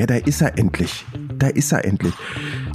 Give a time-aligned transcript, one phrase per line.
[0.00, 1.04] Ja, da ist er endlich.
[1.36, 2.14] Da ist er endlich.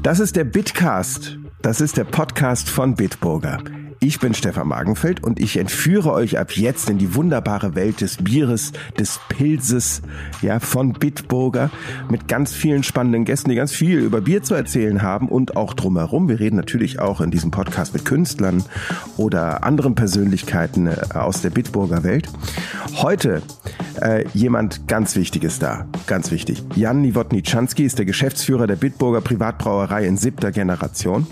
[0.04, 1.40] Das ist der Bitcast.
[1.64, 3.64] Das ist der Podcast von Bitburger.
[4.00, 8.18] Ich bin Stefan Magenfeld und ich entführe euch ab jetzt in die wunderbare Welt des
[8.18, 10.02] Bieres, des Pilzes,
[10.42, 11.72] ja, von Bitburger
[12.10, 15.74] mit ganz vielen spannenden Gästen, die ganz viel über Bier zu erzählen haben und auch
[15.74, 16.28] drumherum.
[16.30, 18.64] Wir reden natürlich auch in diesem Podcast mit Künstlern
[19.18, 22.30] oder anderen Persönlichkeiten äh, aus der Bitburger Welt.
[22.98, 23.42] Heute
[24.02, 26.64] äh, jemand ganz Wichtiges da, ganz wichtig.
[26.76, 31.28] Jan Nowotny-Czanski ist der Geschäftsführer der Bitburger Privatbrauerei in siebter Generation.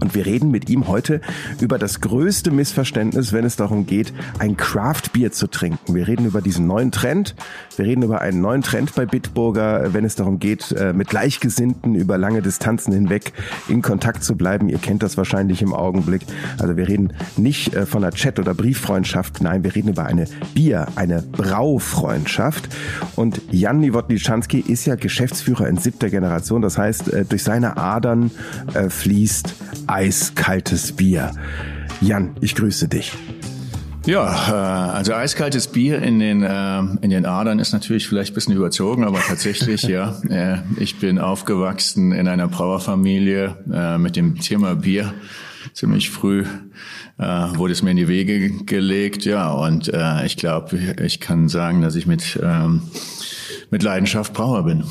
[0.00, 1.20] Und wir reden mit ihm heute
[1.60, 5.94] über das größte Missverständnis, wenn es darum geht, ein Craft-Bier zu trinken.
[5.94, 7.34] Wir reden über diesen neuen Trend.
[7.76, 11.94] Wir reden über einen neuen Trend bei Bitburger, wenn es darum geht, äh, mit Gleichgesinnten
[11.94, 13.32] über lange Distanzen hinweg
[13.68, 14.68] in Kontakt zu bleiben.
[14.68, 16.22] Ihr kennt das wahrscheinlich im Augenblick.
[16.58, 19.42] Also wir reden nicht äh, von einer Chat- oder Brieffreundschaft.
[19.42, 22.68] Nein, wir reden über eine Bier, eine Braufreundschaft.
[23.16, 26.62] Und Jan Nowotny-Schanski ist ja Geschäftsführer in siebter Generation.
[26.62, 28.30] Das heißt, äh, durch seine Adern
[28.88, 29.54] fließt
[29.86, 31.32] eiskaltes Bier.
[32.00, 33.12] Jan, ich grüße dich.
[34.06, 38.34] Ja, äh, also eiskaltes Bier in den, äh, in den Adern ist natürlich vielleicht ein
[38.34, 40.20] bisschen überzogen, aber tatsächlich, ja.
[40.28, 43.56] Äh, ich bin aufgewachsen in einer Brauerfamilie
[43.98, 45.14] mit dem Thema Bier.
[45.72, 46.44] Ziemlich früh
[47.16, 49.50] wurde es mir in die Wege gelegt, ja.
[49.52, 49.90] Und
[50.24, 52.82] ich glaube, ich kann sagen, dass ich mit ähm,
[53.70, 54.84] mit Leidenschaft Brauer bin.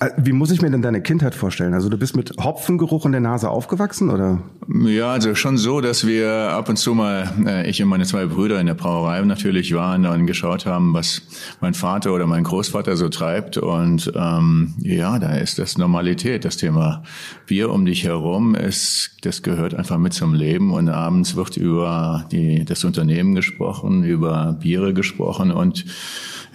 [0.00, 1.74] Äh, wie muss ich mir denn deine Kindheit vorstellen?
[1.74, 4.42] Also du bist mit Hopfengeruch in der Nase aufgewachsen, oder?
[4.84, 8.26] Ja, also schon so, dass wir ab und zu mal, äh, ich und meine zwei
[8.26, 11.22] Brüder in der Brauerei natürlich waren und geschaut haben, was
[11.60, 13.58] mein Vater oder mein Großvater so treibt.
[13.58, 17.02] Und ähm, ja, da ist das Normalität, das Thema
[17.46, 20.72] Bier um dich herum, ist, das gehört einfach mit zum Leben.
[20.72, 25.84] Und abends wird über die, das Unternehmen gesprochen, über Biere gesprochen und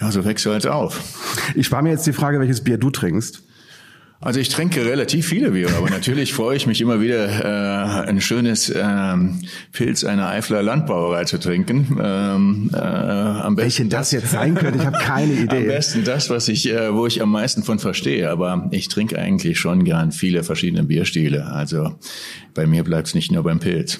[0.02, 1.00] ja, so wächst du halt auf.
[1.56, 3.44] Ich spare mir jetzt die Frage, welches Bier du trinkst.
[4.24, 8.22] Also ich trinke relativ viele Biere, aber natürlich freue ich mich immer wieder, äh, ein
[8.22, 12.00] schönes ähm, Pilz einer Eifler Landbrauerei zu trinken.
[12.00, 15.58] Ähm, äh, am besten Welchen das, jetzt sein könnte, ich habe keine Idee.
[15.58, 18.30] Am besten das, was ich, äh, wo ich am meisten von verstehe.
[18.30, 21.48] Aber ich trinke eigentlich schon gern viele verschiedene Bierstile.
[21.48, 21.96] Also
[22.54, 24.00] bei mir bleibt es nicht nur beim Pilz.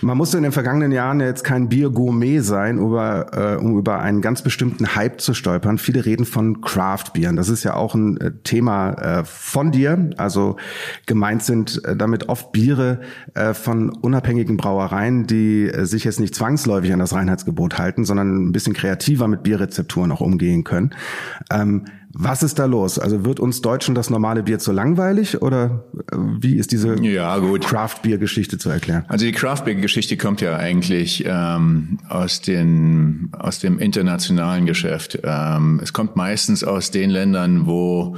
[0.00, 4.20] Man musste in den vergangenen Jahren jetzt kein Bier-Gourmet sein, über, äh, um über einen
[4.20, 5.78] ganz bestimmten Hype zu stolpern.
[5.78, 7.36] Viele reden von Craft-Bieren.
[7.36, 10.10] Das ist ja auch ein äh, Thema äh, von dir.
[10.16, 10.56] Also
[11.06, 13.00] gemeint sind äh, damit oft Biere
[13.34, 18.48] äh, von unabhängigen Brauereien, die äh, sich jetzt nicht zwangsläufig an das Reinheitsgebot halten, sondern
[18.48, 20.94] ein bisschen kreativer mit Bierrezepturen auch umgehen können.
[21.50, 22.98] Ähm, was ist da los?
[22.98, 27.38] Also wird uns Deutschen das normale Bier zu langweilig oder äh, wie ist diese ja,
[27.40, 29.04] Craft-Bier-Geschichte zu erklären?
[29.08, 35.20] Also die Craft-Bier-Geschichte kommt ja eigentlich ähm, aus, den, aus dem internationalen Geschäft.
[35.24, 38.16] Ähm, es kommt meistens aus den Ländern, wo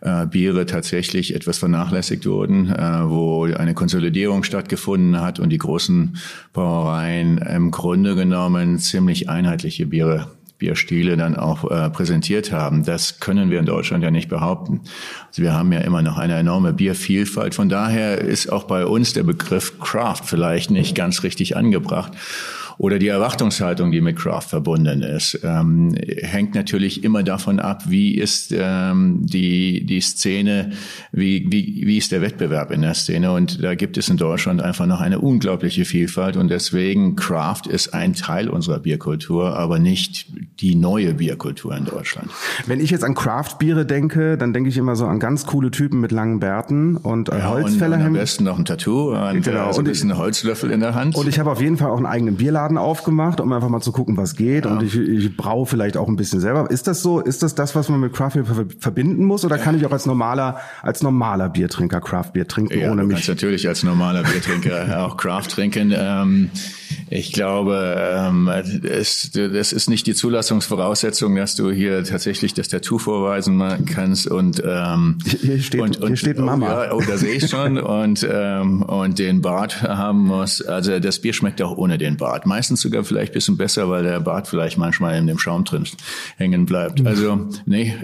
[0.00, 6.16] äh, Biere tatsächlich etwas vernachlässigt wurden, äh, wo eine Konsolidierung stattgefunden hat und die großen
[6.54, 10.28] Brauereien im Grunde genommen ziemlich einheitliche Biere
[10.64, 12.84] Bierstile dann auch äh, präsentiert haben.
[12.84, 14.80] Das können wir in Deutschland ja nicht behaupten.
[15.28, 17.54] Also wir haben ja immer noch eine enorme Biervielfalt.
[17.54, 22.12] Von daher ist auch bei uns der Begriff Craft vielleicht nicht ganz richtig angebracht
[22.78, 28.14] oder die Erwartungshaltung, die mit Craft verbunden ist, ähm, hängt natürlich immer davon ab, wie
[28.14, 30.72] ist ähm, die, die Szene,
[31.12, 33.32] wie, wie, wie ist der Wettbewerb in der Szene.
[33.32, 36.36] Und da gibt es in Deutschland einfach noch eine unglaubliche Vielfalt.
[36.36, 40.26] Und deswegen Craft ist ein Teil unserer Bierkultur, aber nicht
[40.60, 42.30] die neue Bierkultur in Deutschland.
[42.66, 46.00] Wenn ich jetzt an Craft-Biere denke, dann denke ich immer so an ganz coole Typen
[46.00, 47.92] mit langen Bärten und ja, Holzfällerhemden.
[47.92, 49.72] Und, und am besten noch ein Tattoo und genau.
[49.72, 51.14] so ein bisschen Holzlöffel in der Hand.
[51.14, 53.80] Und ich habe auf jeden Fall auch einen eigenen Bierladen Laden aufgemacht, um einfach mal
[53.80, 54.64] zu gucken, was geht.
[54.64, 54.72] Ja.
[54.72, 56.70] Und ich, ich brauche vielleicht auch ein bisschen selber.
[56.70, 57.20] Ist das so?
[57.20, 58.44] Ist das das, was man mit Craft Beer
[58.78, 59.44] verbinden muss?
[59.44, 63.28] Oder kann ich auch als normaler, als normaler Biertrinker Craft Beer trinken, ja, ohne mich?
[63.28, 65.92] Natürlich als normaler Biertrinker auch Craft trinken.
[65.94, 66.50] Ähm,
[67.10, 72.98] ich glaube, ähm, es, das ist nicht die Zulassungsvoraussetzung, dass du hier tatsächlich das Tattoo
[72.98, 76.66] vorweisen kannst und ähm, hier steht, und, und, hier steht Mama.
[76.66, 80.62] Oh, ja, oh, da sehe ich schon und ähm, und den Bart haben muss.
[80.62, 84.02] Also das Bier schmeckt auch ohne den Bart meistens sogar vielleicht ein bisschen besser, weil
[84.02, 85.84] der Bart vielleicht manchmal in dem Schaum drin
[86.36, 87.00] hängen bleibt.
[87.00, 87.06] Mhm.
[87.06, 87.94] Also nee,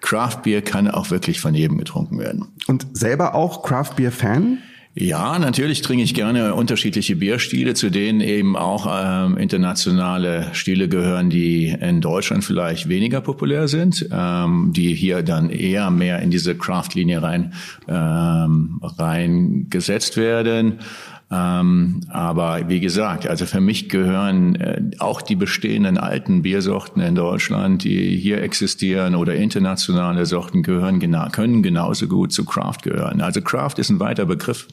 [0.00, 2.46] Craft Beer kann auch wirklich von jedem getrunken werden.
[2.66, 4.58] Und selber auch Craft Beer Fan?
[4.98, 11.28] Ja, natürlich trinke ich gerne unterschiedliche Bierstile, zu denen eben auch ähm, internationale Stile gehören,
[11.28, 16.56] die in Deutschland vielleicht weniger populär sind, ähm, die hier dann eher mehr in diese
[16.56, 17.52] Craft-Linie rein
[17.86, 20.78] ähm, reingesetzt werden.
[21.28, 27.16] Ähm, aber wie gesagt, also für mich gehören äh, auch die bestehenden alten Biersorten in
[27.16, 33.20] Deutschland, die hier existieren oder internationale Sorten gehören, genau, können genauso gut zu Craft gehören.
[33.20, 34.68] Also Craft ist ein weiter Begriff.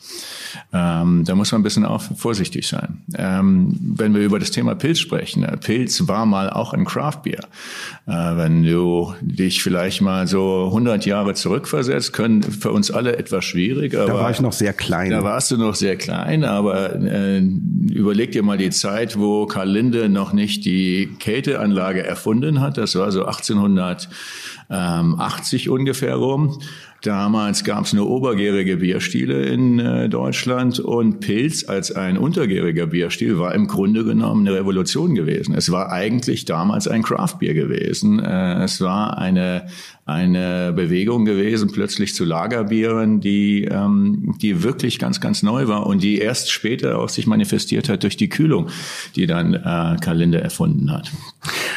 [0.71, 3.01] Ähm, da muss man ein bisschen auch vorsichtig sein.
[3.15, 7.39] Ähm, wenn wir über das Thema Pilz sprechen, äh, Pilz war mal auch ein Craft-Bier.
[8.05, 13.44] Äh, wenn du dich vielleicht mal so 100 Jahre zurückversetzt, können für uns alle etwas
[13.44, 13.94] schwierig.
[13.94, 15.09] da war ich noch sehr klein.
[15.09, 19.69] Da warst du noch sehr klein aber äh, überleg dir mal die Zeit, wo Karl
[19.69, 22.78] Linde noch nicht die Kälteanlage erfunden hat.
[22.78, 26.60] Das war so 1880 ungefähr rum.
[27.03, 33.38] Damals gab es nur obergärige Bierstile in äh, Deutschland und Pilz als ein untergäriger Bierstil
[33.38, 35.53] war im Grunde genommen eine Revolution gewesen.
[35.53, 38.19] Es war eigentlich damals ein Craftbier gewesen.
[38.19, 39.67] Äh, es war eine
[40.05, 46.03] eine Bewegung gewesen, plötzlich zu Lagerbieren, die, ähm, die wirklich ganz, ganz neu war und
[46.03, 48.69] die erst später auch sich manifestiert hat durch die Kühlung,
[49.15, 51.09] die dann äh, Kalinde erfunden hat.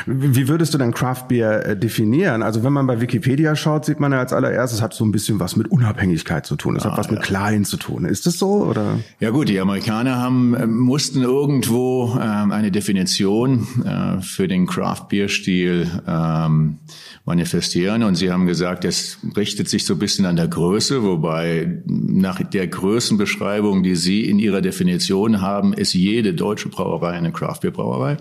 [0.04, 2.42] Wie würdest du dann Craft Beer äh, definieren?
[2.42, 5.12] Also wenn man bei Wikipedia schaut, sieht man ja als allererstes, es hat so ein
[5.12, 6.76] bisschen was mit Unabhängigkeit zu tun.
[6.76, 7.12] Es ah, hat was ja.
[7.12, 8.04] mit Klein zu tun.
[8.04, 8.98] Ist das so oder?
[9.20, 15.06] Ja gut, die Amerikaner haben äh, mussten irgendwo ähm, eine Definition äh, für den Craft
[15.08, 16.78] Beer Stil ähm,
[17.26, 18.04] manifestieren.
[18.04, 22.42] Und Sie haben gesagt, es richtet sich so ein bisschen an der Größe, wobei nach
[22.42, 28.16] der Größenbeschreibung, die Sie in Ihrer Definition haben, ist jede deutsche Brauerei eine Craftbeer-Brauerei.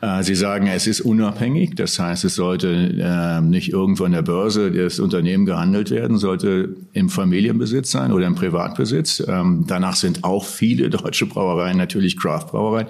[0.00, 2.68] Äh, Sie sagen, es ist unabhängig, das heißt, es sollte
[2.98, 8.26] äh, nicht irgendwo an der Börse das Unternehmen gehandelt werden, sollte im Familienbesitz sein oder
[8.26, 9.22] im Privatbesitz.
[9.26, 12.88] Ähm, danach sind auch viele deutsche Brauereien natürlich Craft-Brauereien.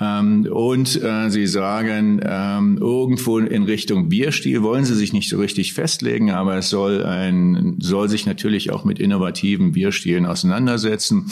[0.00, 5.38] Ähm, und äh, Sie sagen, ähm, irgendwo in Richtung Bierstil wollen Sie sich nicht so
[5.38, 11.30] richtig festlegen, aber es soll ein, soll sich natürlich auch mit innovativen Bierstilen auseinandersetzen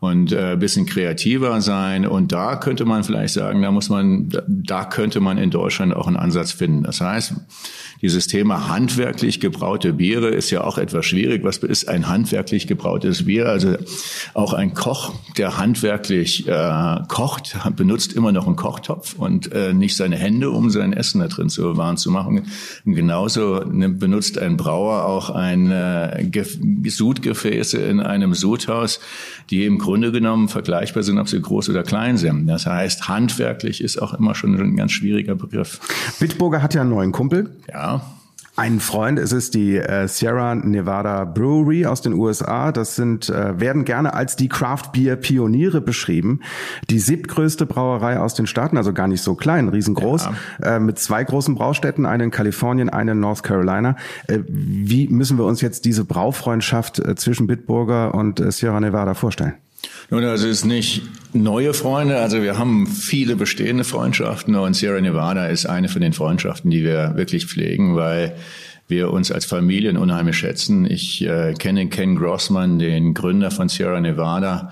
[0.00, 2.06] und äh, bisschen kreativer sein.
[2.06, 6.06] Und da könnte man vielleicht sagen, da muss man, da könnte man in Deutschland auch
[6.06, 6.84] einen Ansatz finden.
[6.84, 7.34] Das heißt,
[8.00, 11.42] dieses Thema handwerklich gebraute Biere ist ja auch etwas schwierig.
[11.42, 13.48] Was ist ein handwerklich gebrautes Bier?
[13.48, 13.76] Also
[14.34, 19.96] auch ein Koch, der handwerklich äh, kocht, benutzt immer noch einen Kochtopf und äh, nicht
[19.96, 22.46] seine Hände, um sein Essen da drin zu bewahren zu machen.
[22.84, 26.44] Und genauso benutzt ein Brauer auch ein äh,
[26.86, 29.00] Sudgefäße in einem Sudhaus,
[29.50, 32.46] die im Grunde genommen vergleichbar sind, ob sie groß oder klein sind.
[32.46, 35.80] Das heißt, handwerklich ist auch immer schon ein ganz schwieriger Begriff.
[36.20, 37.50] Bitburger hat ja einen neuen Kumpel.
[37.68, 37.87] Ja
[38.58, 39.20] einen Freund.
[39.20, 42.72] Es ist die äh, Sierra Nevada Brewery aus den USA.
[42.72, 46.40] Das sind äh, werden gerne als die Craft Beer Pioniere beschrieben.
[46.90, 50.28] Die siebtgrößte Brauerei aus den Staaten, also gar nicht so klein, riesengroß,
[50.60, 50.76] ja.
[50.76, 53.94] äh, mit zwei großen Braustätten, eine in Kalifornien, eine in North Carolina.
[54.26, 59.14] Äh, wie müssen wir uns jetzt diese Braufreundschaft äh, zwischen Bitburger und äh, Sierra Nevada
[59.14, 59.54] vorstellen?
[60.10, 61.02] Nun, also es ist nicht
[61.32, 62.18] neue Freunde.
[62.18, 66.82] Also wir haben viele bestehende Freundschaften und Sierra Nevada ist eine von den Freundschaften, die
[66.82, 68.36] wir wirklich pflegen, weil
[68.88, 70.90] wir uns als Familien unheimlich schätzen.
[70.90, 74.70] Ich äh, kenne Ken Grossman, den Gründer von Sierra Nevada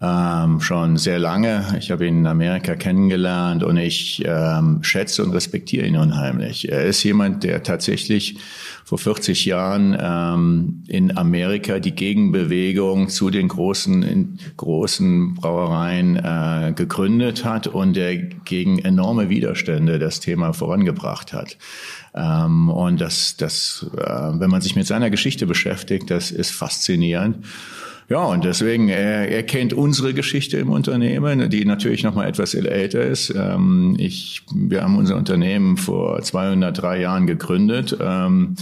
[0.00, 1.76] ähm, schon sehr lange.
[1.80, 6.70] Ich habe ihn in Amerika kennengelernt und ich ähm, schätze und respektiere ihn unheimlich.
[6.70, 8.38] Er ist jemand, der tatsächlich
[8.84, 17.44] vor 40 Jahren ähm, in Amerika die Gegenbewegung zu den großen großen Brauereien äh, gegründet
[17.44, 21.58] hat und der gegen enorme Widerstände das Thema vorangebracht hat.
[22.14, 27.44] Ähm, und das, das, äh, wenn man sich mit seiner Geschichte beschäftigt, das ist faszinierend.
[28.08, 32.54] Ja, und deswegen, er, er kennt unsere Geschichte im Unternehmen, die natürlich noch mal etwas
[32.54, 33.34] älter ist.
[33.36, 38.56] Ähm, ich, wir haben unser Unternehmen vor 203 Jahren gegründet, ähm,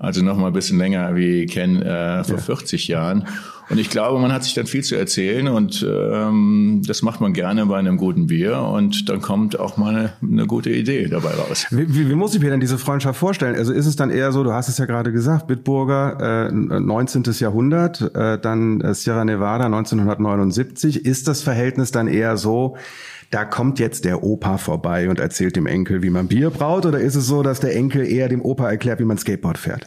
[0.00, 2.42] also noch mal ein bisschen länger wie Ken äh, vor ja.
[2.42, 3.28] 40 Jahren.
[3.70, 7.34] Und ich glaube, man hat sich dann viel zu erzählen und ähm, das macht man
[7.34, 11.30] gerne bei einem guten Bier und dann kommt auch mal eine, eine gute Idee dabei
[11.30, 11.66] raus.
[11.70, 13.56] Wie, wie, wie, muss ich mir denn diese Freundschaft vorstellen?
[13.56, 17.24] Also ist es dann eher so, du hast es ja gerade gesagt, Bitburger äh, 19.
[17.38, 21.04] Jahrhundert, äh, dann äh, Sierra Nevada 1979.
[21.04, 22.76] Ist das Verhältnis dann eher so,
[23.30, 26.86] da kommt jetzt der Opa vorbei und erzählt dem Enkel, wie man Bier braut?
[26.86, 29.86] Oder ist es so, dass der Enkel eher dem Opa erklärt, wie man Skateboard fährt?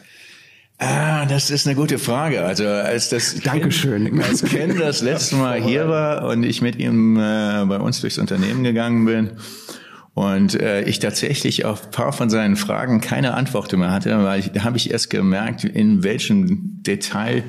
[0.78, 2.44] Ah, das ist eine gute Frage.
[2.44, 4.04] Also als das Dankeschön.
[4.06, 8.00] Ken, als Ken das letzte Mal hier war und ich mit ihm äh, bei uns
[8.00, 9.30] durchs Unternehmen gegangen bin
[10.14, 14.50] Und äh, ich tatsächlich auf paar von seinen Fragen keine Antwort mehr hatte, weil ich,
[14.52, 17.44] da habe ich erst gemerkt, in welchem Detail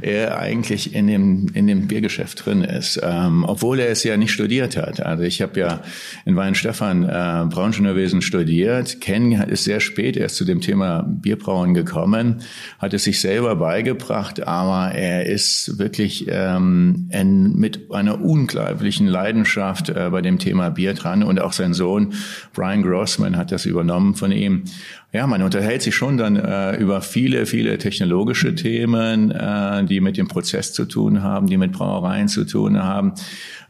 [0.00, 3.00] er eigentlich in dem, in dem Biergeschäft drin ist.
[3.02, 5.00] Ähm, obwohl er es ja nicht studiert hat.
[5.00, 5.80] Also ich habe ja
[6.24, 9.00] in Weinstefan äh, Braunschnurwesen studiert.
[9.00, 12.42] Ken ist sehr spät erst zu dem Thema Bierbrauen gekommen,
[12.78, 19.88] hat es sich selber beigebracht, aber er ist wirklich ähm, in, mit einer unglaublichen Leidenschaft
[19.88, 22.14] äh, bei dem Thema Bier dran und auch sein Sohn Sohn
[22.52, 24.64] Brian Grossman hat das übernommen von ihm.
[25.12, 30.16] Ja, man unterhält sich schon dann äh, über viele, viele technologische Themen, äh, die mit
[30.16, 33.12] dem Prozess zu tun haben, die mit Brauereien zu tun haben.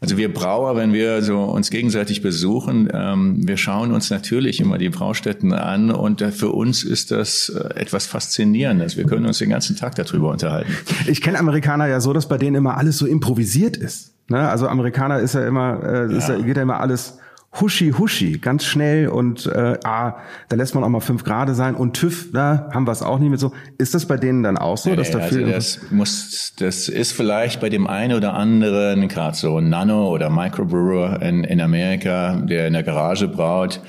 [0.01, 4.79] Also wir Brauer, wenn wir so uns gegenseitig besuchen, ähm, wir schauen uns natürlich immer
[4.79, 8.97] die Braustätten an und äh, für uns ist das äh, etwas Faszinierendes.
[8.97, 10.71] Wir können uns den ganzen Tag darüber unterhalten.
[11.05, 14.13] Ich kenne Amerikaner ja so, dass bei denen immer alles so improvisiert ist.
[14.29, 14.49] Ne?
[14.49, 16.17] Also Amerikaner ist ja immer, äh, ja.
[16.17, 17.19] Ist ja, geht ja immer alles
[17.59, 20.17] huschi huschi, ganz schnell und äh, ah,
[20.49, 23.19] da lässt man auch mal fünf Grade sein und TÜV, da haben wir es auch
[23.19, 23.53] nicht mit so.
[23.77, 27.13] Ist das bei denen dann auch so, nee, dass da also das muss, das ist
[27.13, 32.67] vielleicht bei dem einen oder anderen, gerade so Nano oder Microbrewer in, in Amerika, der
[32.67, 33.81] in der Garage braut,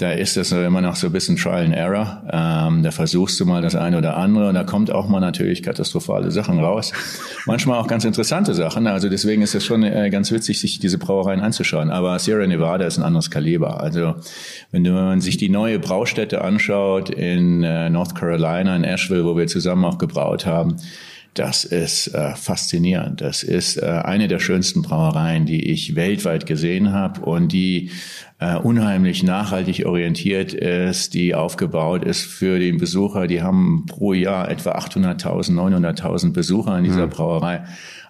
[0.00, 2.22] da ist das immer noch so ein bisschen Trial and Error.
[2.32, 5.62] Ähm, da versuchst du mal das eine oder andere und da kommt auch mal natürlich
[5.62, 6.92] katastrophale Sachen raus.
[7.46, 8.86] Manchmal auch ganz interessante Sachen.
[8.86, 11.90] Also deswegen ist es schon äh, ganz witzig, sich diese Brauereien anzuschauen.
[11.90, 13.80] Aber Sierra Nevada ist ein anderes Kaliber.
[13.82, 14.14] Also
[14.70, 19.48] wenn man sich die neue Braustätte anschaut in äh, North Carolina, in Asheville, wo wir
[19.48, 20.76] zusammen auch gebraut haben,
[21.34, 23.20] das ist äh, faszinierend.
[23.20, 27.90] Das ist äh, eine der schönsten Brauereien, die ich weltweit gesehen habe und die
[28.40, 33.26] äh, unheimlich nachhaltig orientiert ist, die aufgebaut ist für den Besucher.
[33.26, 37.10] Die haben pro Jahr etwa 800.000, 900.000 Besucher in dieser mhm.
[37.10, 37.64] Brauerei.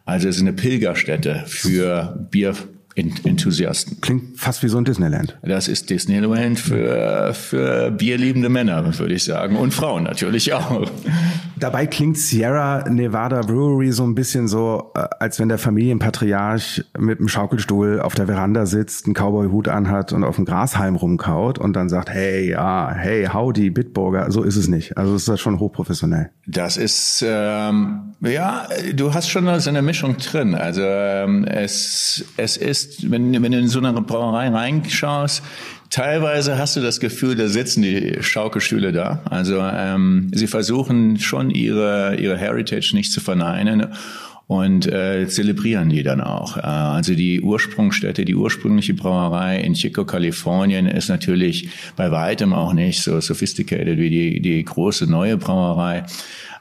[0.06, 2.54] Also es ist eine Pilgerstätte für Bier
[2.96, 4.00] Enthusiasten.
[4.00, 5.38] Klingt fast wie so ein Disneyland.
[5.42, 9.56] Das ist Disneyland für, für bierliebende Männer, würde ich sagen.
[9.56, 10.90] Und Frauen natürlich auch.
[11.60, 17.18] Dabei klingt Sierra Nevada Brewery so ein bisschen so, äh, als wenn der Familienpatriarch mit
[17.18, 21.74] einem Schaukelstuhl auf der Veranda sitzt, einen Cowboy-Hut anhat und auf dem Grashalm rumkaut und
[21.74, 24.30] dann sagt, hey, ja, hey, howdy, Bitburger.
[24.30, 24.96] So ist es nicht.
[24.96, 26.30] Also ist das schon hochprofessionell.
[26.46, 30.54] Das ist, ähm, ja, du hast schon so eine Mischung drin.
[30.54, 35.42] Also ähm, es, es ist wenn, wenn du in so eine Brauerei reinschaust,
[35.90, 39.22] teilweise hast du das Gefühl, da sitzen die Schaukelstühle da.
[39.28, 43.88] Also ähm, sie versuchen schon ihre, ihre Heritage nicht zu verneinen
[44.46, 46.56] und äh, zelebrieren die dann auch.
[46.56, 52.72] Äh, also die Ursprungsstätte, die ursprüngliche Brauerei in Chico, Kalifornien ist natürlich bei weitem auch
[52.72, 56.04] nicht so sophisticated wie die, die große neue Brauerei.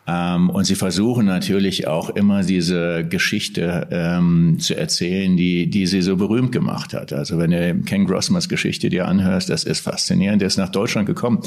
[0.09, 6.01] Ähm, und sie versuchen natürlich auch immer diese Geschichte ähm, zu erzählen, die, die sie
[6.01, 7.13] so berühmt gemacht hat.
[7.13, 10.41] Also wenn du Ken Grossmans Geschichte dir anhörst, das ist faszinierend.
[10.41, 11.41] Der ist nach Deutschland gekommen,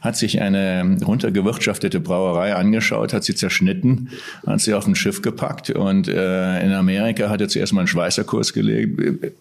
[0.00, 4.10] hat sich eine runtergewirtschaftete Brauerei angeschaut, hat sie zerschnitten,
[4.46, 7.88] hat sie auf ein Schiff gepackt und äh, in Amerika hat er zuerst mal einen
[7.88, 8.52] Schweißerkurs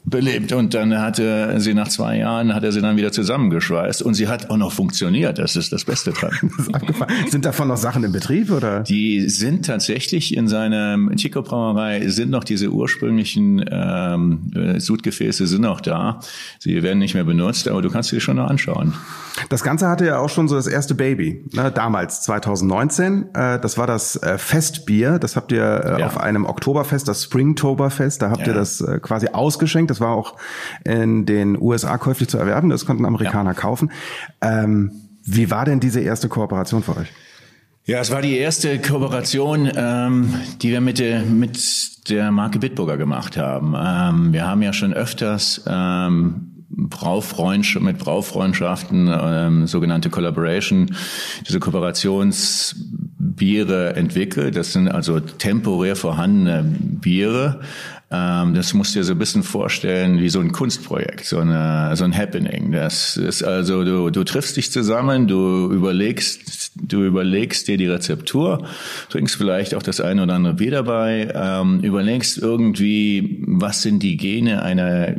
[0.06, 4.14] belebt und dann hatte sie nach zwei Jahren, hat er sie dann wieder zusammengeschweißt und
[4.14, 5.40] sie hat auch noch funktioniert.
[5.40, 6.32] Das ist das Beste dran.
[6.72, 8.50] Das Sind davon noch Sachen im Betrieb?
[8.62, 8.82] Oder?
[8.82, 15.62] Die sind tatsächlich in seiner Chico Brauerei sind noch diese ursprünglichen ähm, äh, Sudgefäße sind
[15.62, 16.20] noch da.
[16.60, 18.94] Sie werden nicht mehr benutzt, aber du kannst sie schon noch anschauen.
[19.50, 23.34] Das Ganze hatte ja auch schon so das erste Baby, ne, damals 2019.
[23.34, 25.20] Äh, das war das äh, Festbier.
[25.20, 26.06] Das habt ihr äh, ja.
[26.06, 28.22] auf einem Oktoberfest, das Springtoberfest.
[28.22, 28.48] Da habt ja.
[28.48, 29.90] ihr das äh, quasi ausgeschenkt.
[29.90, 30.36] Das war auch
[30.84, 32.70] in den USA käuflich zu erwerben.
[32.70, 33.60] Das konnten Amerikaner ja.
[33.60, 33.92] kaufen.
[34.42, 34.92] Ähm,
[35.24, 37.12] wie war denn diese erste Kooperation für euch?
[37.86, 42.96] Ja, es war die erste Kooperation, ähm, die wir mit der, mit der Marke Bitburger
[42.96, 43.74] gemacht haben.
[43.76, 50.96] Ähm, wir haben ja schon öfters ähm, Braufreundschaft, mit Braufreundschaften, ähm, sogenannte Collaboration,
[51.48, 54.56] diese Kooperationsbiere entwickelt.
[54.56, 57.62] Das sind also temporär vorhandene Biere,
[58.12, 62.04] das musst du dir so ein bisschen vorstellen wie so ein Kunstprojekt, so, eine, so
[62.04, 62.74] ein Happening.
[62.74, 68.68] Das ist also, du, du triffst dich zusammen, du überlegst, du überlegst dir die Rezeptur,
[69.10, 74.18] trinkst vielleicht auch das eine oder andere Bier dabei, ähm, überlegst irgendwie, was sind die
[74.18, 75.16] Gene einer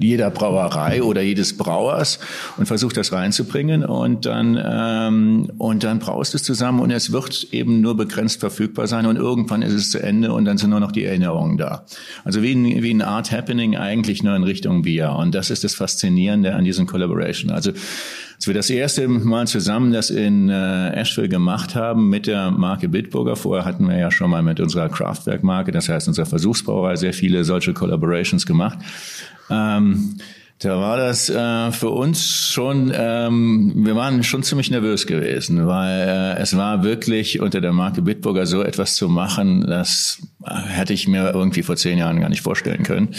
[0.00, 2.18] jeder Brauerei oder jedes Brauers
[2.56, 7.48] und versuchst das reinzubringen und dann ähm, und dann braust es zusammen und es wird
[7.52, 10.80] eben nur begrenzt verfügbar sein und irgendwann ist es zu Ende und dann sind nur
[10.80, 11.84] noch die Erinnerungen da.
[12.24, 15.10] Also wie ein, wie ein Art Happening eigentlich nur in Richtung Bier.
[15.10, 17.50] Und das ist das Faszinierende an diesem Collaboration.
[17.50, 17.72] Also
[18.36, 22.88] als wir das erste Mal zusammen das in äh, Asheville gemacht haben mit der Marke
[22.88, 27.14] Bitburger, vorher hatten wir ja schon mal mit unserer Kraftwerk-Marke, das heißt unserer Versuchsbrauerei, sehr
[27.14, 28.78] viele solche Collaborations gemacht.
[29.50, 30.18] Ähm,
[30.58, 36.08] Da war das äh, für uns schon, ähm, wir waren schon ziemlich nervös gewesen, weil
[36.08, 41.08] äh, es war wirklich unter der Marke Bitburger so etwas zu machen, das hätte ich
[41.08, 43.14] mir irgendwie vor zehn Jahren gar nicht vorstellen können.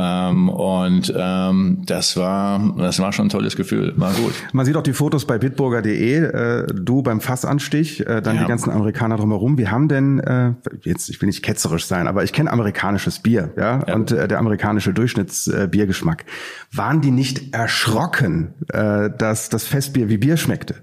[0.00, 4.32] Ähm, und ähm, das war, das war schon ein tolles Gefühl, war gut.
[4.52, 8.42] Man sieht auch die Fotos bei bitburger.de, äh, du beim Fassanstich, äh, dann ja.
[8.42, 9.58] die ganzen Amerikaner drumherum.
[9.58, 13.52] Wir haben denn, äh, jetzt, ich will nicht ketzerisch sein, aber ich kenne amerikanisches Bier,
[13.56, 13.94] ja, ja.
[13.94, 16.22] und äh, der amerikanische Durchschnittsbiergeschmack.
[16.22, 20.76] Äh, waren die nicht erschrocken, äh, dass das Festbier wie Bier schmeckte?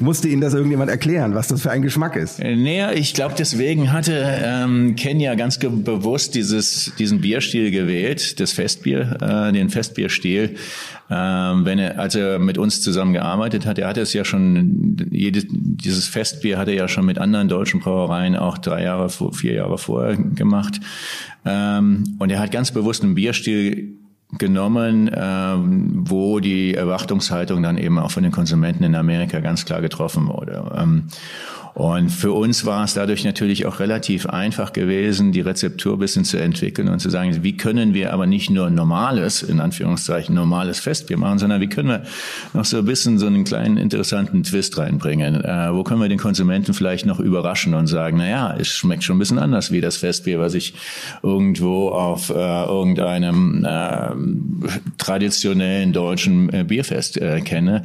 [0.00, 2.40] Musste Ihnen das irgendjemand erklären, was das für ein Geschmack ist?
[2.40, 8.52] Äh, nee, ich glaube, deswegen hatte ähm, Kenya ganz bewusst dieses, diesen Bierstil gewählt, das
[8.52, 10.56] Festbier, äh, den Festbierstil.
[11.10, 15.46] Ähm, wenn er, als er mit uns zusammengearbeitet hat, er hatte es ja schon, jedes,
[15.50, 19.76] dieses Festbier hat er ja schon mit anderen deutschen Brauereien auch drei Jahre, vier Jahre
[19.76, 20.80] vorher gemacht.
[21.44, 23.97] Ähm, und er hat ganz bewusst einen Bierstil
[24.36, 29.80] genommen, ähm, wo die Erwartungshaltung dann eben auch von den Konsumenten in Amerika ganz klar
[29.80, 30.70] getroffen wurde.
[30.76, 31.04] Ähm,
[31.78, 36.24] und für uns war es dadurch natürlich auch relativ einfach gewesen, die Rezeptur ein bisschen
[36.24, 40.80] zu entwickeln und zu sagen, wie können wir aber nicht nur normales, in Anführungszeichen normales
[40.80, 42.02] Festbier machen, sondern wie können wir
[42.52, 45.36] noch so ein bisschen so einen kleinen interessanten Twist reinbringen?
[45.44, 49.04] Äh, wo können wir den Konsumenten vielleicht noch überraschen und sagen, na ja, es schmeckt
[49.04, 50.74] schon ein bisschen anders wie das Festbier, was ich
[51.22, 54.16] irgendwo auf äh, irgendeinem äh,
[54.98, 57.84] traditionellen deutschen äh, Bierfest äh, kenne.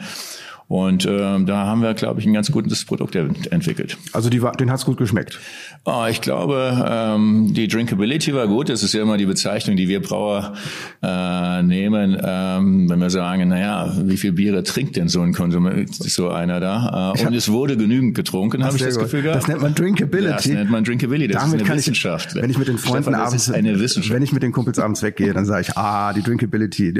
[0.68, 3.98] Und äh, da haben wir, glaube ich, ein ganz gutes Produkt entwickelt.
[4.12, 5.40] Also die, den hat's gut geschmeckt?
[5.86, 8.70] Oh, ich glaube, ähm, die Drinkability war gut.
[8.70, 10.54] Das ist ja immer die Bezeichnung, die wir Brauer
[11.02, 15.94] äh, nehmen, ähm, wenn wir sagen, naja, wie viel Biere trinkt denn so ein Konsument,
[15.94, 17.14] so einer da?
[17.16, 19.42] Äh, und es wurde genügend getrunken, habe ich das Gefühl gehabt.
[19.42, 20.34] Das nennt man Drinkability.
[20.34, 21.34] Das nennt man Drinkability.
[21.34, 22.30] Das Damit ist eine Wissenschaft.
[22.36, 25.34] Ich, wenn ich mit den Freunden Stefan, abends, wenn ich mit den Kumpels abends weggehe,
[25.34, 26.94] dann sage ich, ah, die Drinkability.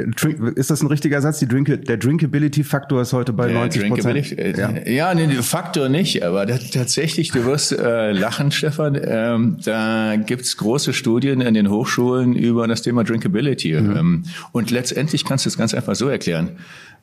[0.54, 1.38] Ist das ein richtiger Satz?
[1.38, 4.38] Die Drink, der Drinkability-Faktor ist heute bei 90 Prozent.
[4.38, 10.16] Äh, ja, ja nee, Faktor nicht, aber tatsächlich, du wirst äh, lachen, Stefan ähm, da
[10.16, 13.72] gibt's große Studien in den Hochschulen über das Thema Drinkability.
[13.72, 13.96] Mhm.
[13.96, 16.50] Ähm, und letztendlich kannst du es ganz einfach so erklären.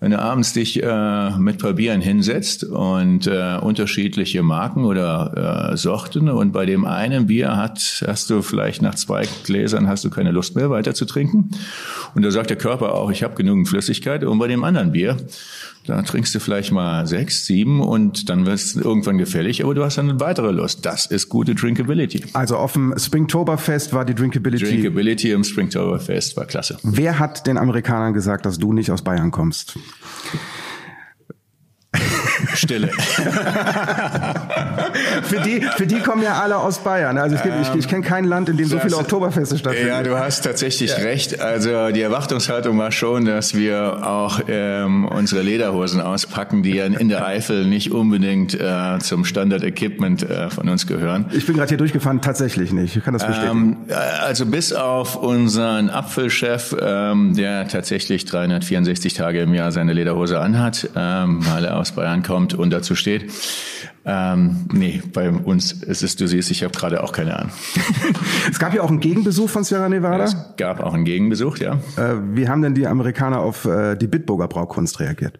[0.01, 5.77] Wenn du abends dich äh, mit paar Bieren hinsetzt und äh, unterschiedliche Marken oder äh,
[5.77, 10.09] Sorten und bei dem einen Bier hat, hast du vielleicht nach zwei Gläsern hast du
[10.09, 11.51] keine Lust mehr weiter zu trinken.
[12.15, 14.23] Und da sagt der Körper auch, ich habe genügend Flüssigkeit.
[14.23, 15.17] Und bei dem anderen Bier
[15.85, 19.83] da trinkst du vielleicht mal sechs, sieben und dann wird es irgendwann gefällig, aber du
[19.83, 20.85] hast dann eine weitere Lust.
[20.85, 22.23] Das ist gute Drinkability.
[22.33, 24.65] Also auf dem Springtoberfest war die Drinkability.
[24.65, 26.77] Drinkability im Springtoberfest war klasse.
[26.83, 29.77] Wer hat den Amerikanern gesagt, dass du nicht aus Bayern kommst?
[32.53, 32.89] Stille.
[35.23, 37.17] für, die, für die kommen ja alle aus Bayern.
[37.17, 39.89] Also gibt, ähm, ich, ich kenne kein Land, in dem so viele Oktoberfeste stattfinden.
[39.89, 40.97] Ja, du hast tatsächlich ja.
[40.97, 41.39] recht.
[41.39, 47.09] Also die Erwartungshaltung war schon, dass wir auch ähm, unsere Lederhosen auspacken, die ja in
[47.09, 51.25] der Eifel nicht unbedingt äh, zum Standard-Equipment äh, von uns gehören.
[51.31, 52.95] Ich bin gerade hier durchgefahren, tatsächlich nicht.
[52.95, 53.77] Ich kann das bestätigen.
[53.89, 60.39] Ähm, also bis auf unseren Apfelchef, ähm, der tatsächlich 364 Tage im Jahr seine Lederhose
[60.39, 63.31] anhat, ähm, weil er aus Bayern kommt, kommt und dazu steht.
[64.03, 67.51] Ähm, nee, bei uns ist es, du siehst, ich habe gerade auch keine Ahnung.
[68.51, 70.23] es gab ja auch einen Gegenbesuch von Sierra Nevada.
[70.23, 71.73] es gab auch einen Gegenbesuch, ja.
[71.97, 75.39] Äh, wie haben denn die Amerikaner auf äh, die Bitburger Braukunst reagiert?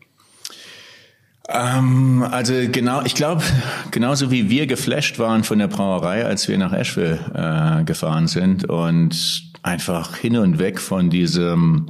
[1.50, 3.42] Ähm, also genau, ich glaube,
[3.90, 8.66] genauso wie wir geflasht waren von der Brauerei, als wir nach Asheville äh, gefahren sind
[8.66, 11.88] und einfach hin und weg von diesem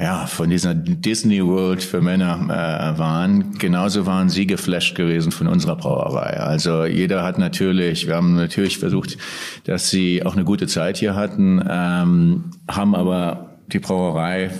[0.00, 3.58] ja, von dieser Disney World für Männer äh, waren.
[3.58, 6.40] Genauso waren sie geflasht gewesen von unserer Brauerei.
[6.40, 9.18] Also jeder hat natürlich, wir haben natürlich versucht,
[9.64, 14.50] dass sie auch eine gute Zeit hier hatten, ähm, haben aber die Brauerei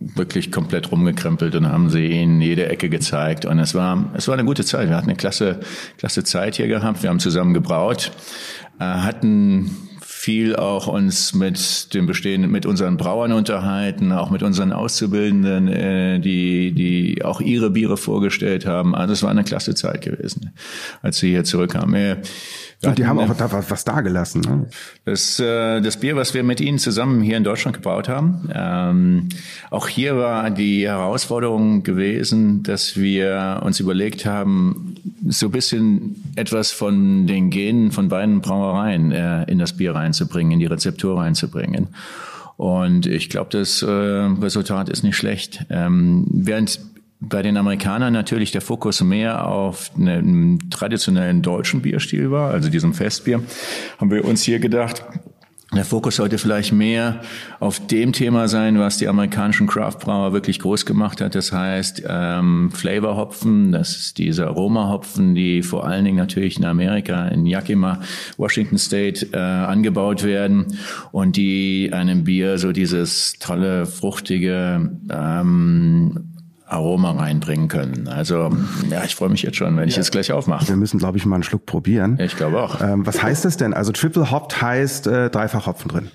[0.00, 3.44] wirklich komplett rumgekrempelt und haben sie ihnen jede Ecke gezeigt.
[3.44, 4.88] Und es war, es war eine gute Zeit.
[4.88, 5.60] Wir hatten eine klasse,
[5.98, 7.02] klasse Zeit hier gehabt.
[7.02, 8.10] Wir haben zusammen gebraut,
[8.80, 9.70] äh, hatten
[10.22, 16.20] viel auch uns mit dem bestehenden, mit unseren Brauern unterhalten, auch mit unseren Auszubildenden, äh,
[16.20, 18.94] die, die auch ihre Biere vorgestellt haben.
[18.94, 20.52] Also es war eine klasse Zeit gewesen,
[21.02, 22.18] als sie hier zurückkamen.
[22.84, 24.40] Und die haben auch da was, was dagelassen.
[24.40, 24.66] Ne?
[25.04, 29.28] Das, äh, das Bier, was wir mit Ihnen zusammen hier in Deutschland gebaut haben, ähm,
[29.70, 34.96] auch hier war die Herausforderung gewesen, dass wir uns überlegt haben,
[35.28, 40.54] so ein bisschen etwas von den Genen von beiden Brauereien äh, in das Bier reinzubringen,
[40.54, 41.88] in die Rezeptur reinzubringen.
[42.56, 45.66] Und ich glaube, das äh, Resultat ist nicht schlecht.
[45.70, 46.80] Ähm, während
[47.28, 52.94] bei den Amerikanern natürlich der Fokus mehr auf einem traditionellen deutschen Bierstil war, also diesem
[52.94, 53.42] Festbier,
[53.98, 55.04] haben wir uns hier gedacht,
[55.74, 57.22] der Fokus sollte vielleicht mehr
[57.58, 61.34] auf dem Thema sein, was die amerikanischen Craftbrauer wirklich groß gemacht hat.
[61.34, 67.26] Das heißt ähm, Flavorhopfen, das ist diese Aromahopfen, die vor allen Dingen natürlich in Amerika,
[67.28, 68.00] in Yakima,
[68.36, 70.78] Washington State äh, angebaut werden
[71.10, 76.31] und die einem Bier so dieses tolle, fruchtige ähm,
[76.72, 78.08] Aroma reinbringen können.
[78.08, 78.50] Also
[78.90, 80.00] ja, ich freue mich jetzt schon, wenn ich ja.
[80.00, 80.68] jetzt gleich aufmache.
[80.68, 82.16] Wir müssen, glaube ich, mal einen Schluck probieren.
[82.18, 82.80] Ja, ich glaube auch.
[82.80, 83.74] Ähm, was heißt das denn?
[83.74, 86.08] Also Triple Hopped heißt äh, dreifach Hopfen drin.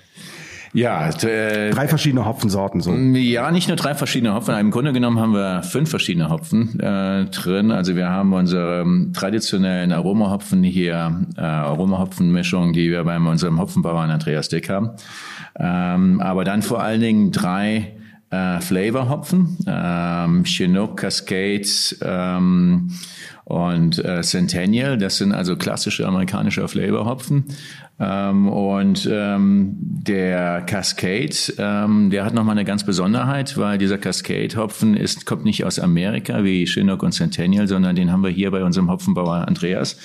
[0.74, 2.92] Ja, äh, drei verschiedene Hopfensorten so.
[2.92, 4.56] Ja, nicht nur drei verschiedene Hopfen.
[4.58, 7.70] Im Grunde genommen haben wir fünf verschiedene Hopfen äh, drin.
[7.70, 14.10] Also wir haben unsere ähm, traditionellen Aromahopfen hier, äh, Aromahopfenmischung, die wir bei unserem Hopfenbauern
[14.10, 14.90] Andreas Dick haben.
[15.58, 17.94] Ähm, aber dann vor allen Dingen drei
[18.30, 22.90] äh, Flavor-Hopfen, ähm, Chinook, Cascades ähm,
[23.44, 24.98] und äh, Centennial.
[24.98, 27.44] Das sind also klassische amerikanische Flavor-Hopfen.
[28.00, 34.96] Ähm, und ähm, der Cascade, ähm, der hat nochmal eine ganz Besonderheit, weil dieser Cascade-Hopfen
[34.96, 38.62] ist, kommt nicht aus Amerika wie Chinook und Centennial, sondern den haben wir hier bei
[38.62, 39.98] unserem Hopfenbauer Andreas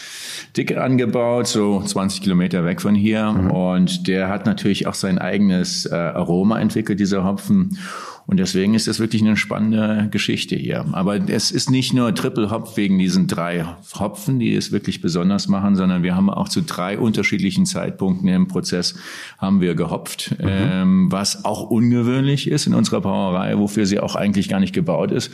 [0.57, 3.31] Dicke angebaut, so 20 Kilometer weg von hier.
[3.31, 3.51] Mhm.
[3.51, 7.77] Und der hat natürlich auch sein eigenes äh, Aroma entwickelt, dieser Hopfen.
[8.25, 10.85] Und deswegen ist das wirklich eine spannende Geschichte hier.
[10.93, 13.65] Aber es ist nicht nur Triple Hop wegen diesen drei
[13.99, 18.47] Hopfen, die es wirklich besonders machen, sondern wir haben auch zu drei unterschiedlichen Zeitpunkten im
[18.47, 18.95] Prozess
[19.37, 20.47] haben wir gehopft, mhm.
[20.47, 25.11] ähm, was auch ungewöhnlich ist in unserer Brauerei, wofür sie auch eigentlich gar nicht gebaut
[25.11, 25.31] ist.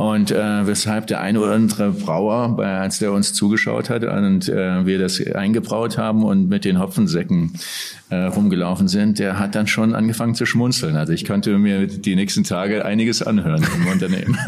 [0.00, 4.86] Und äh, weshalb der eine oder andere Brauer, als der uns zugeschaut hat und äh,
[4.86, 7.52] wir das eingebraut haben und mit den Hopfensäcken
[8.08, 10.96] äh, rumgelaufen sind, der hat dann schon angefangen zu schmunzeln.
[10.96, 14.38] Also ich könnte mir die nächsten Tage einiges anhören im Unternehmen.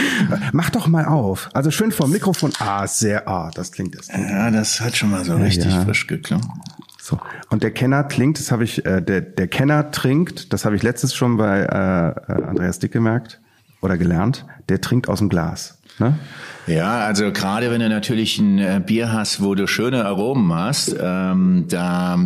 [0.52, 1.48] Mach doch mal auf.
[1.52, 2.52] Also schön vom Mikrofon.
[2.58, 4.08] Ah, sehr ah, das klingt das.
[4.08, 5.84] Ja, das hat schon mal so richtig ja.
[5.84, 6.46] frisch geklungen.
[7.00, 7.18] So.
[7.48, 10.82] Und der Kenner klingt, das habe ich, äh, der, der Kenner trinkt, das habe ich
[10.82, 13.40] letztes schon bei äh, äh Andreas Dick gemerkt
[13.80, 15.79] oder gelernt, der trinkt aus dem Glas.
[16.00, 16.18] Ne?
[16.66, 20.94] Ja, also gerade wenn du natürlich ein äh, Bier hast, wo du schöne Aromen hast,
[21.00, 22.18] ähm, da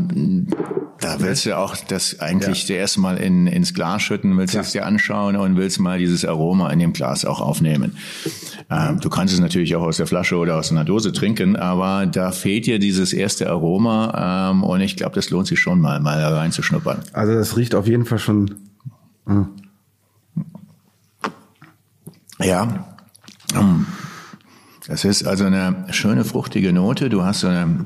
[1.04, 2.66] da willst du auch das eigentlich ja.
[2.68, 4.62] zuerst mal in, ins Glas schütten, willst ja.
[4.62, 7.96] es dir anschauen und willst mal dieses Aroma in dem Glas auch aufnehmen.
[8.70, 12.06] Ähm, du kannst es natürlich auch aus der Flasche oder aus einer Dose trinken, aber
[12.06, 16.00] da fehlt dir dieses erste Aroma ähm, und ich glaube, das lohnt sich schon mal,
[16.00, 17.00] mal reinzuschnuppern.
[17.12, 18.54] Also das riecht auf jeden Fall schon.
[19.26, 19.48] Mh.
[22.40, 22.93] Ja.
[23.56, 23.86] Um.
[24.86, 27.08] Das ist also eine schöne fruchtige Note.
[27.08, 27.84] Du hast so eine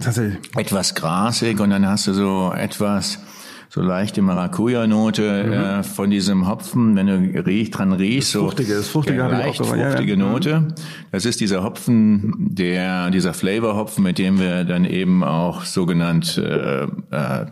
[0.57, 3.21] etwas grasig und dann hast du so etwas
[3.71, 5.53] so leichte Maracuja-Note mhm.
[5.53, 8.33] äh, von diesem Hopfen, wenn du riech, dran riechst.
[8.33, 10.17] So fruchtige, das fruchtige ja, leicht fruchtige ja, ja.
[10.17, 10.61] Note.
[10.61, 10.75] Mhm.
[11.13, 16.85] Das ist dieser Hopfen, der dieser Flavor-Hopfen, mit dem wir dann eben auch sogenannt äh,
[16.85, 17.47] äh,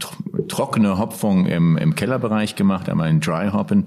[0.48, 3.84] trockene Hopfung im, im Kellerbereich gemacht haben, einen Dry Hoppen.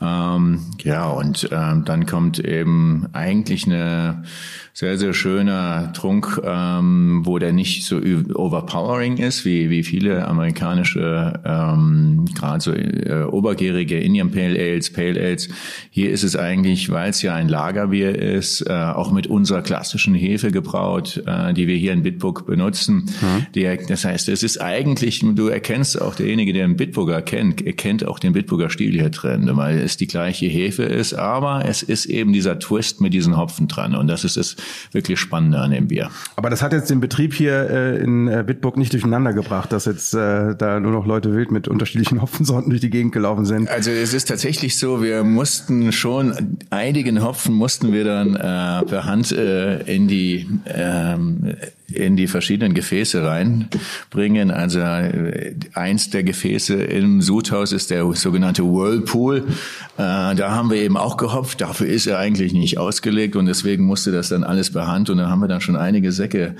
[0.00, 4.22] Ähm, ja, und ähm, dann kommt eben eigentlich eine
[4.78, 7.96] sehr, sehr schöner Trunk, ähm, wo der nicht so
[8.34, 15.18] overpowering ist, wie, wie viele amerikanische, ähm, gerade so äh, obergärige Indian Pale Ales, Pale
[15.18, 15.48] Ales.
[15.88, 20.14] Hier ist es eigentlich, weil es ja ein Lagerbier ist, äh, auch mit unserer klassischen
[20.14, 23.08] Hefe gebraut, äh, die wir hier in Bitburg benutzen.
[23.22, 23.46] Mhm.
[23.54, 28.06] Der, das heißt, es ist eigentlich, du erkennst auch derjenige, der einen Bitburger kennt, erkennt
[28.06, 32.04] auch den Bitburger Stil hier drin, weil es die gleiche Hefe ist, aber es ist
[32.04, 34.56] eben dieser Twist mit diesen Hopfen dran und das ist es
[34.92, 36.10] wirklich Spannende an dem Bier.
[36.36, 39.84] Aber das hat jetzt den Betrieb hier äh, in äh, Bitburg nicht durcheinander gebracht, dass
[39.84, 43.68] jetzt äh, da nur noch Leute wild mit unterschiedlichen Hopfensorten durch die Gegend gelaufen sind.
[43.68, 49.04] Also es ist tatsächlich so, wir mussten schon einigen Hopfen mussten wir dann äh, per
[49.04, 51.56] Hand äh, in die ähm,
[51.92, 54.50] in die verschiedenen Gefäße reinbringen.
[54.50, 59.46] Also äh, eins der Gefäße im Sudhaus ist der sogenannte Whirlpool.
[59.96, 61.60] Äh, da haben wir eben auch gehopft.
[61.60, 65.18] Dafür ist er eigentlich nicht ausgelegt und deswegen musste das dann alles per Hand und
[65.18, 66.56] da haben wir dann schon einige Säcke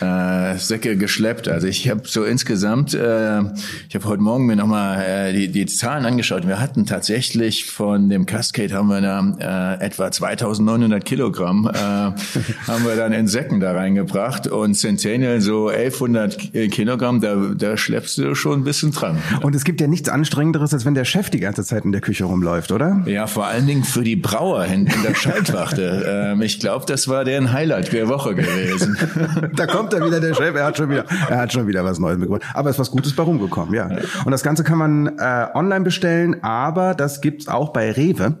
[0.00, 1.48] äh, Säcke geschleppt.
[1.48, 3.40] Also ich habe so insgesamt, äh,
[3.88, 6.46] ich habe heute Morgen mir nochmal äh, die, die Zahlen angeschaut.
[6.46, 12.84] Wir hatten tatsächlich von dem Cascade haben wir da äh, etwa 2.900 Kilogramm äh, haben
[12.84, 18.18] wir dann in Säcken da reingebracht und und Centennial so 1100 Kilogramm, da, da schleppst
[18.18, 19.18] du schon ein bisschen dran.
[19.42, 22.00] Und es gibt ja nichts Anstrengenderes, als wenn der Chef die ganze Zeit in der
[22.00, 23.02] Küche rumläuft, oder?
[23.06, 26.32] Ja, vor allen Dingen für die Brauer in, in der Schaltwachte.
[26.32, 28.98] ähm, ich glaube, das war deren Highlight der Woche gewesen.
[29.56, 31.98] da kommt er wieder, der Chef, er hat schon wieder, er hat schon wieder was
[31.98, 32.42] Neues mitgebracht.
[32.52, 33.88] Aber es ist was Gutes bei rumgekommen, ja.
[34.24, 38.36] Und das Ganze kann man äh, online bestellen, aber das gibt's auch bei Rewe.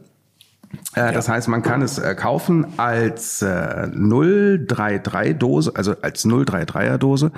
[0.94, 6.98] Äh, das heißt, man kann es äh, kaufen als äh, 033 Dose, also als 033er
[6.98, 7.32] Dose.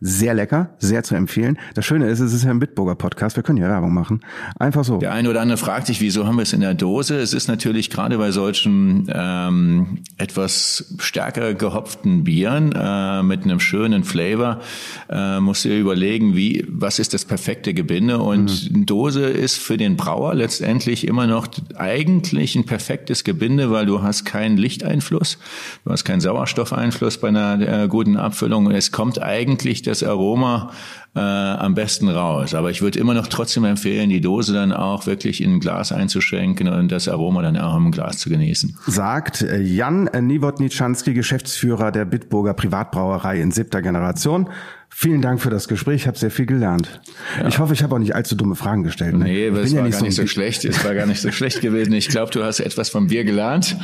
[0.00, 1.58] Sehr lecker, sehr zu empfehlen.
[1.74, 3.36] Das Schöne ist, es ist ja ein Bitburger Podcast.
[3.36, 4.20] Wir können hier Werbung machen.
[4.58, 4.98] Einfach so.
[4.98, 7.18] Der eine oder andere fragt sich, wieso haben wir es in der Dose?
[7.18, 14.04] Es ist natürlich gerade bei solchen ähm, etwas stärker gehopften Bieren äh, mit einem schönen
[14.04, 14.60] Flavor
[15.08, 18.86] äh, musst du dir überlegen, wie was ist das perfekte Gebinde und mhm.
[18.86, 24.24] Dose ist für den Brauer letztendlich immer noch eigentlich ein perfektes Gebinde, weil du hast
[24.24, 25.36] keinen Lichteinfluss,
[25.84, 28.70] du hast keinen Sauerstoffeinfluss bei einer äh, guten Abfüllung.
[28.70, 30.72] Es kommt eigentlich das Aroma
[31.14, 32.54] äh, am besten raus.
[32.54, 35.92] Aber ich würde immer noch trotzdem empfehlen, die Dose dann auch wirklich in ein Glas
[35.92, 38.74] einzuschenken und das Aroma dann auch im Glas zu genießen.
[38.86, 44.48] Sagt äh, Jan Niewodniczanski, Geschäftsführer der Bitburger Privatbrauerei in siebter Generation.
[44.94, 46.02] Vielen Dank für das Gespräch.
[46.02, 47.00] Ich habe sehr viel gelernt.
[47.40, 47.48] Ja.
[47.48, 49.14] Ich hoffe, ich habe auch nicht allzu dumme Fragen gestellt.
[49.14, 49.24] Ne?
[49.24, 50.64] Nee, es war ja nicht gar so nicht so schlecht.
[50.64, 51.92] Es war gar nicht so schlecht gewesen.
[51.94, 53.76] Ich glaube, du hast etwas von Bier gelernt.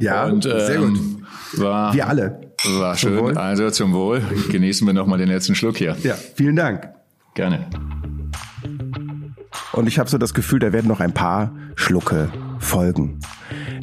[0.00, 0.98] Ja, und, ähm, sehr gut.
[1.52, 2.40] War, wir alle.
[2.64, 3.18] War schön.
[3.18, 3.38] Wohl.
[3.38, 4.22] Also zum Wohl.
[4.50, 5.96] Genießen wir noch mal den letzten Schluck hier.
[6.02, 6.88] Ja, vielen Dank.
[7.34, 7.66] Gerne.
[9.72, 13.20] Und ich habe so das Gefühl, da werden noch ein paar Schlucke folgen.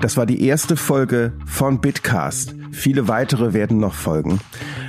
[0.02, 2.56] Das war die erste Folge von Bitcast.
[2.72, 4.40] Viele weitere werden noch folgen.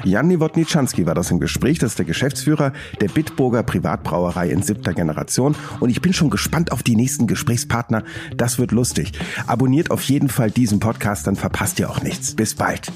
[0.04, 1.78] Jan Niewodniczanski war das im Gespräch.
[1.78, 5.54] Das ist der Geschäftsführer der Bitburger Privatbrauerei in siebter Generation.
[5.80, 8.04] Und ich bin schon gespannt auf die nächsten Gesprächspartner.
[8.34, 9.12] Das wird lustig.
[9.46, 12.34] Abonniert auf jeden Fall diesen Podcast, dann verpasst ihr auch nichts.
[12.34, 12.90] Bis bald.